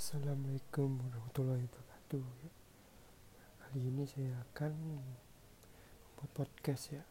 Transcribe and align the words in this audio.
Assalamualaikum 0.00 0.96
warahmatullahi 0.96 1.60
wabarakatuh. 1.60 2.24
Kali 3.36 3.80
ini 3.84 4.08
saya 4.08 4.32
akan 4.48 4.72
membuat 4.72 6.30
podcast 6.32 6.96
ya. 6.96 7.04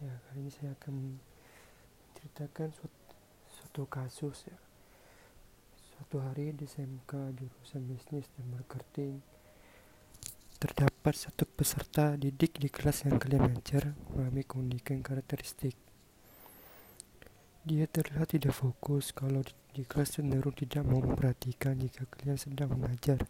Ya 0.00 0.16
kali 0.24 0.40
ini 0.40 0.48
saya 0.48 0.72
akan 0.72 0.92
menceritakan 0.96 2.72
suatu, 2.72 3.12
suatu 3.44 3.82
kasus 3.92 4.48
ya. 4.48 4.56
Suatu 5.92 6.24
hari 6.24 6.56
di 6.56 6.64
SMK 6.64 7.36
jurusan 7.36 7.84
bisnis 7.84 8.24
dan 8.40 8.48
marketing 8.48 9.20
terdapat 10.56 11.12
satu 11.12 11.44
peserta 11.44 12.16
didik 12.16 12.56
di 12.56 12.72
kelas 12.72 13.04
yang 13.04 13.20
ajar 13.20 13.92
mengalami 14.08 14.48
keunikan 14.48 15.04
karakteristik. 15.04 15.76
Dia 17.62 17.86
terlihat 17.86 18.34
tidak 18.34 18.58
fokus 18.58 19.14
kalau 19.14 19.38
di 19.70 19.86
kelas 19.86 20.18
cenderung 20.18 20.50
tidak 20.50 20.82
mau 20.82 20.98
memperhatikan 20.98 21.78
jika 21.78 22.10
kalian 22.10 22.34
sedang 22.34 22.74
mengajar. 22.74 23.22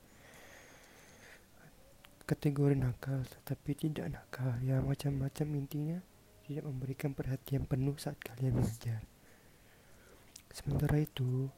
Kategori 2.25 2.73
nakal, 2.81 3.29
tetapi 3.29 3.77
tidak 3.77 4.09
nakal, 4.09 4.57
ya 4.65 4.81
macam-macam 4.81 5.47
intinya 5.53 6.01
tidak 6.49 6.65
memberikan 6.65 7.13
perhatian 7.13 7.69
penuh 7.69 7.93
saat 8.01 8.17
kalian 8.25 8.57
mengajar. 8.57 9.05
Sementara 10.49 10.97
itu, 10.97 11.53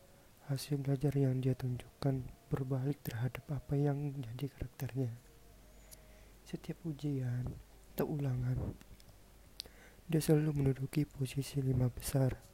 hasil 0.50 0.82
belajar 0.82 1.14
yang 1.14 1.38
dia 1.38 1.54
tunjukkan 1.54 2.27
berbalik 2.50 2.98
terhadap 3.06 3.54
apa 3.54 3.78
yang 3.78 4.02
menjadi 4.02 4.50
karakternya. 4.50 5.14
Setiap 6.42 6.82
ujian 6.82 7.54
atau 7.94 8.18
ulangan, 8.18 8.74
dia 10.10 10.18
selalu 10.18 10.58
menduduki 10.58 11.06
posisi 11.06 11.62
lima 11.62 11.86
besar 11.86 12.53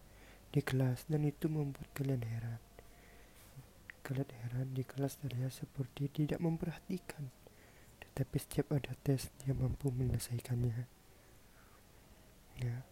di 0.51 0.61
kelas 0.67 1.07
dan 1.07 1.23
itu 1.23 1.47
membuat 1.47 1.87
kalian 1.95 2.27
heran. 2.27 2.59
Kalian 4.03 4.31
heran 4.43 4.69
di 4.75 4.83
kelas 4.83 5.23
terlihat 5.23 5.55
seperti 5.55 6.11
tidak 6.11 6.43
memperhatikan, 6.43 7.31
tetapi 8.03 8.37
setiap 8.43 8.75
ada 8.75 8.91
tes 9.07 9.31
dia 9.43 9.55
mampu 9.55 9.95
menyelesaikannya. 9.95 10.91
Ya, 12.59 12.83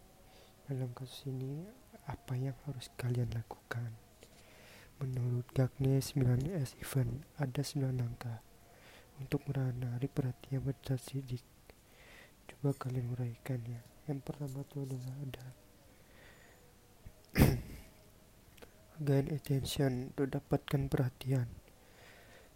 dalam 0.71 0.95
kasus 0.95 1.27
ini 1.27 1.67
apa 2.07 2.39
yang 2.39 2.55
harus 2.63 2.87
kalian 2.95 3.27
lakukan? 3.35 3.91
Menurut 5.03 5.47
Gagne 5.51 5.99
9S 5.99 6.79
Event 6.79 7.27
ada 7.35 7.61
9 7.63 7.99
langkah 7.99 8.39
untuk 9.19 9.43
menarik 9.51 10.15
perhatian 10.15 10.63
peserta 10.63 10.95
sidik. 10.95 11.43
Coba 12.47 12.71
kalian 12.75 13.11
uraikannya. 13.11 13.83
Yang 14.07 14.19
pertama 14.23 14.63
itu 14.63 14.83
adalah 14.83 15.15
ada 15.21 15.45
gain 18.99 19.31
attention 19.31 20.11
untuk 20.11 20.27
dapatkan 20.35 20.91
perhatian. 20.91 21.47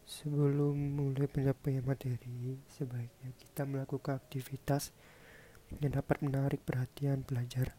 Sebelum 0.03 0.75
mulai 0.75 1.31
penyampaian 1.31 1.79
materi, 1.79 2.59
sebaiknya 2.67 3.31
kita 3.39 3.63
melakukan 3.63 4.19
aktivitas 4.19 4.91
yang 5.79 5.95
dapat 5.95 6.19
menarik 6.19 6.59
perhatian 6.67 7.23
pelajar. 7.23 7.71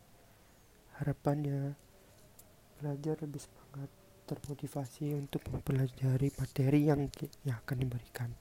Harapannya, 0.97 1.77
pelajar 2.81 3.21
lebih 3.21 3.45
semangat, 3.45 3.93
termotivasi 4.25 5.13
untuk 5.13 5.45
mempelajari 5.53 6.33
materi 6.41 6.89
yang, 6.89 7.05
yang 7.45 7.61
akan 7.61 7.77
diberikan. 7.85 8.33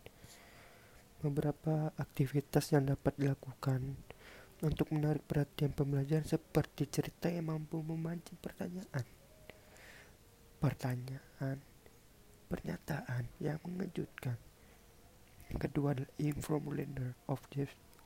Beberapa 1.19 1.91
aktivitas 1.99 2.71
yang 2.71 2.87
dapat 2.87 3.19
dilakukan 3.19 3.99
untuk 4.63 4.87
menarik 4.95 5.27
perhatian 5.27 5.75
pembelajar 5.75 6.23
seperti 6.23 6.87
cerita 6.87 7.27
yang 7.27 7.51
mampu 7.51 7.83
memancing 7.83 8.39
pertanyaan 8.39 9.03
pertanyaan, 10.63 11.59
pernyataan 12.47 13.27
yang 13.43 13.59
mengejutkan. 13.67 14.39
Kedua 15.59 15.91
adalah 15.91 16.07
informulator 16.15 17.19
of, 17.27 17.43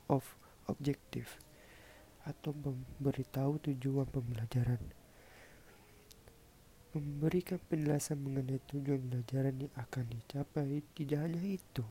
of 0.10 0.26
objective 0.66 1.38
atau 2.26 2.58
memberitahu 2.58 3.62
tujuan 3.62 4.10
pembelajaran. 4.10 4.82
Memberikan 6.98 7.62
penjelasan 7.70 8.26
mengenai 8.26 8.58
tujuan 8.66 9.06
pembelajaran 9.06 9.70
yang 9.70 9.74
akan 9.78 10.04
dicapai 10.18 10.82
tidak 10.98 11.30
hanya 11.30 11.44
itu. 11.46 11.86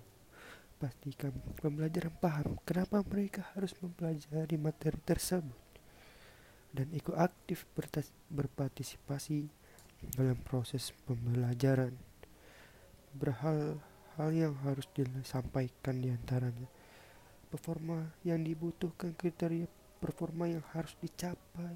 Pastikan 0.82 1.30
pembelajaran 1.62 2.12
paham 2.18 2.58
kenapa 2.66 3.06
mereka 3.06 3.54
harus 3.54 3.70
mempelajari 3.78 4.58
materi 4.58 4.98
tersebut 5.06 5.62
dan 6.76 6.92
ikut 6.92 7.16
aktif 7.16 7.64
berpartisipasi 8.28 9.48
dalam 10.14 10.38
proses 10.46 10.94
pembelajaran. 11.08 11.96
Berhal 13.16 13.82
hal 14.14 14.30
yang 14.30 14.54
harus 14.62 14.86
disampaikan 14.94 15.98
di 15.98 16.14
antaranya 16.14 16.68
performa 17.50 18.14
yang 18.22 18.44
dibutuhkan 18.44 19.16
kriteria 19.18 19.66
performa 19.98 20.46
yang 20.46 20.62
harus 20.76 20.94
dicapai. 21.02 21.74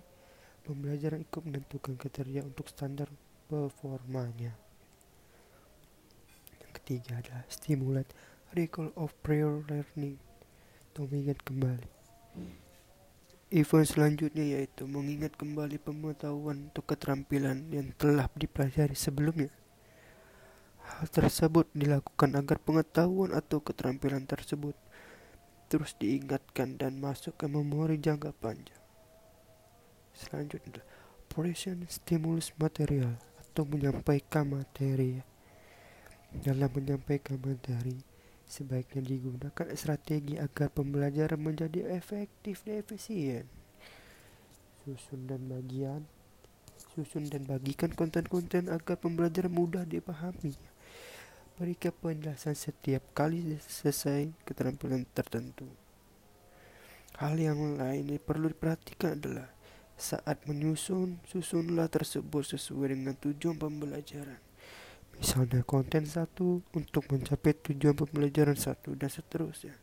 Pembelajaran 0.62 1.24
ikut 1.24 1.42
menentukan 1.42 1.96
kriteria 1.96 2.44
untuk 2.46 2.68
standar 2.70 3.08
performanya. 3.48 4.54
Yang 6.62 6.72
ketiga 6.78 7.18
adalah 7.18 7.42
stimulate 7.48 8.12
recall 8.54 8.94
of 8.94 9.10
prior 9.24 9.64
learning. 9.66 10.20
Mengingat 11.00 11.40
kembali 11.48 11.88
Event 13.50 13.82
selanjutnya 13.82 14.46
yaitu 14.46 14.86
mengingat 14.86 15.34
kembali 15.34 15.82
pengetahuan 15.82 16.70
atau 16.70 16.86
keterampilan 16.86 17.66
yang 17.74 17.90
telah 17.98 18.30
dipelajari 18.38 18.94
sebelumnya. 18.94 19.50
Hal 20.86 21.10
tersebut 21.10 21.66
dilakukan 21.74 22.38
agar 22.38 22.62
pengetahuan 22.62 23.34
atau 23.34 23.58
keterampilan 23.58 24.22
tersebut 24.22 24.78
terus 25.66 25.98
diingatkan 25.98 26.78
dan 26.78 27.02
masuk 27.02 27.34
ke 27.34 27.50
memori 27.50 27.98
jangka 27.98 28.30
panjang. 28.38 28.78
Selanjutnya, 30.14 30.86
operation 31.26 31.90
stimulus 31.90 32.54
material 32.54 33.18
atau 33.34 33.66
menyampaikan 33.66 34.46
materi. 34.46 35.26
Dalam 36.30 36.70
menyampaikan 36.70 37.34
materi, 37.42 37.98
Sebaiknya 38.50 39.06
digunakan 39.06 39.66
strategi 39.78 40.34
agar 40.34 40.74
pembelajaran 40.74 41.38
menjadi 41.38 41.86
efektif 41.94 42.66
dan 42.66 42.82
efisien. 42.82 43.46
Susun 44.82 45.30
dan 45.30 45.46
bagian 45.46 46.02
Susun 46.90 47.30
dan 47.30 47.46
bagikan 47.46 47.94
konten-konten 47.94 48.66
agar 48.66 48.98
pembelajaran 48.98 49.54
mudah 49.54 49.86
dipahami. 49.86 50.58
Berikan 51.54 51.94
penjelasan 51.94 52.58
setiap 52.58 53.06
kali 53.14 53.54
selesai 53.62 54.34
keterampilan 54.42 55.06
tertentu. 55.14 55.70
Hal 57.22 57.38
yang 57.38 57.78
lain 57.78 58.10
yang 58.10 58.18
perlu 58.18 58.50
diperhatikan 58.50 59.22
adalah 59.22 59.46
saat 59.94 60.42
menyusun, 60.50 61.22
susunlah 61.28 61.86
tersebut 61.86 62.58
sesuai 62.58 62.96
dengan 62.96 63.14
tujuan 63.14 63.54
pembelajaran 63.54 64.49
misalnya 65.20 65.60
konten 65.68 66.08
satu 66.08 66.64
untuk 66.72 67.04
mencapai 67.12 67.52
tujuan 67.52 67.92
pembelajaran 67.92 68.56
satu 68.56 68.96
dan 68.96 69.12
seterusnya. 69.12 69.76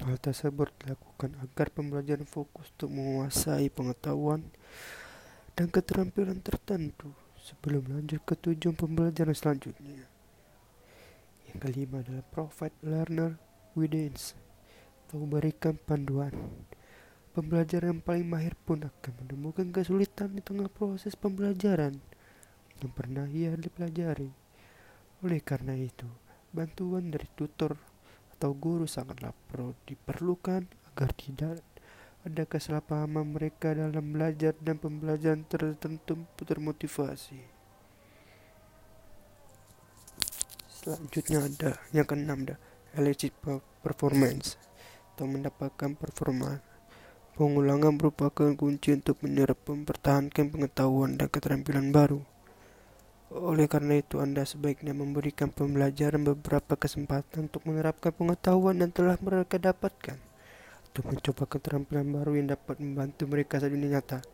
Hal 0.00 0.16
tersebut 0.16 0.72
dilakukan 0.80 1.36
agar 1.44 1.68
pembelajaran 1.68 2.24
fokus 2.24 2.72
untuk 2.72 2.96
menguasai 2.96 3.68
pengetahuan 3.68 4.48
dan 5.52 5.68
keterampilan 5.68 6.40
tertentu 6.40 7.12
sebelum 7.36 7.84
lanjut 7.84 8.24
ke 8.24 8.32
tujuan 8.32 8.72
pembelajaran 8.72 9.36
selanjutnya. 9.36 10.08
Yang 11.52 11.58
kelima 11.60 12.00
adalah 12.00 12.24
provide 12.32 12.76
learner 12.80 13.36
guidance 13.76 14.32
atau 15.04 15.20
memberikan 15.20 15.76
panduan. 15.76 16.32
Pembelajar 17.36 17.84
yang 17.84 18.00
paling 18.00 18.24
mahir 18.24 18.56
pun 18.64 18.88
akan 18.88 19.12
menemukan 19.22 19.68
kesulitan 19.68 20.32
di 20.32 20.40
tengah 20.40 20.66
proses 20.72 21.14
pembelajaran 21.14 22.00
yang 22.82 22.92
pernah 22.94 23.26
ia 23.30 23.54
dipelajari. 23.54 24.30
Oleh 25.26 25.40
karena 25.42 25.74
itu, 25.74 26.06
bantuan 26.54 27.10
dari 27.10 27.26
tutor 27.34 27.74
atau 28.38 28.54
guru 28.54 28.86
sangatlah 28.86 29.34
perlu 29.50 29.74
diperlukan 29.82 30.62
agar 30.94 31.10
tidak 31.18 31.58
ada 32.22 32.42
kesalahpahaman 32.46 33.34
mereka 33.34 33.74
dalam 33.74 34.14
belajar 34.14 34.54
dan 34.62 34.78
pembelajaran 34.78 35.42
tertentu 35.46 36.22
termotivasi. 36.38 37.40
Selanjutnya 40.70 41.42
ada 41.42 41.70
yang 41.90 42.06
keenam 42.06 42.46
ada 42.46 42.56
electric 42.94 43.34
performance 43.82 44.54
atau 45.14 45.26
mendapatkan 45.26 45.98
performa. 45.98 46.62
Pengulangan 47.34 47.94
merupakan 47.94 48.50
kunci 48.54 48.94
untuk 48.94 49.18
menyerap 49.22 49.62
mempertahankan 49.66 50.50
pengetahuan 50.50 51.18
dan 51.18 51.30
keterampilan 51.30 51.90
baru. 51.90 52.22
Oleh 53.28 53.68
karena 53.68 54.00
itu, 54.00 54.24
Anda 54.24 54.48
sebaiknya 54.48 54.96
memberikan 54.96 55.52
pembelajaran 55.52 56.24
beberapa 56.24 56.80
kesempatan 56.80 57.52
untuk 57.52 57.60
menerapkan 57.68 58.08
pengetahuan 58.08 58.80
yang 58.80 58.88
telah 58.88 59.20
mereka 59.20 59.60
dapatkan, 59.60 60.16
untuk 60.88 61.04
mencoba 61.12 61.44
keterampilan 61.44 62.08
baru 62.08 62.40
yang 62.40 62.56
dapat 62.56 62.80
membantu 62.80 63.28
mereka 63.28 63.60
saat 63.60 63.76
ini 63.76 63.92
nyata. 63.92 64.24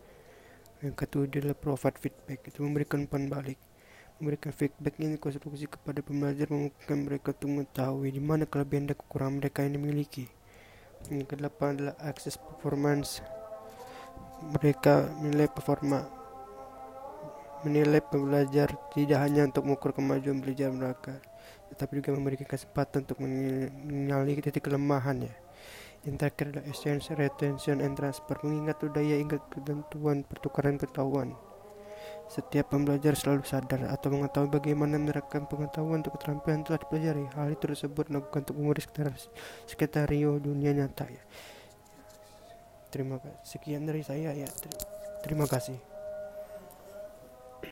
Yang 0.79 0.95
ketujuh 0.95 1.43
adalah 1.43 1.59
provide 1.59 1.99
feedback, 1.99 2.47
itu 2.47 2.63
memberikan 2.63 3.03
umpan 3.03 3.27
balik. 3.27 3.59
memberikan 4.23 4.55
feedback 4.55 4.95
ini 5.03 5.19
konstruksi 5.19 5.67
kepada 5.67 5.99
pembelajar 5.99 6.47
memungkinkan 6.47 6.99
mereka 7.03 7.35
untuk 7.35 7.51
mengetahui 7.51 8.15
di 8.15 8.23
mana 8.23 8.47
kelebihan 8.47 8.87
dan 8.87 8.95
kekurangan 8.95 9.43
mereka 9.43 9.67
yang 9.67 9.75
dimiliki. 9.75 10.31
Yang 11.11 11.35
kedelapan 11.35 11.69
adalah 11.75 11.95
akses 11.99 12.39
performance. 12.39 13.19
Mereka 14.55 15.19
menilai 15.19 15.51
performa 15.51 16.24
menilai 17.65 18.05
pembelajar 18.05 18.71
tidak 18.93 19.19
hanya 19.25 19.49
untuk 19.49 19.65
mengukur 19.65 19.97
kemajuan 19.97 20.39
belajar 20.39 20.69
mereka, 20.71 21.17
tetapi 21.73 21.99
juga 21.99 22.15
memberikan 22.15 22.47
kesempatan 22.47 23.09
untuk 23.09 23.19
mengenali 23.25 24.39
titik 24.39 24.69
kelemahannya. 24.69 25.33
Yang 26.05 26.17
terakhir 26.21 26.47
adalah 26.53 26.67
exchange, 26.69 27.05
retention, 27.17 27.81
and 27.81 27.97
transfer, 27.97 28.37
mengingat 28.45 28.77
budaya 28.77 29.17
ingat 29.17 29.41
ketentuan 29.49 30.21
pertukaran 30.29 30.77
pengetahuan. 30.77 31.33
Setiap 32.29 32.73
pembelajar 32.73 33.17
selalu 33.17 33.45
sadar 33.49 33.89
atau 33.89 34.13
mengetahui 34.13 34.53
bagaimana 34.53 35.01
menerapkan 35.01 35.49
pengetahuan 35.49 36.05
untuk 36.05 36.21
keterampilan 36.21 36.65
telah 36.65 36.81
dipelajari. 36.81 37.25
Hal 37.37 37.53
itu 37.53 37.65
tersebut 37.65 38.13
dilakukan 38.13 38.49
untuk 38.49 38.57
sekretario 39.65 40.37
dunia 40.41 40.77
nyata 40.77 41.09
ya. 41.09 41.25
Terima 42.93 43.21
kasih. 43.21 43.41
Sekian 43.45 43.89
dari 43.89 44.05
saya 44.05 44.33
ya. 44.37 44.49
Terima 45.25 45.49
kasih. 45.49 45.94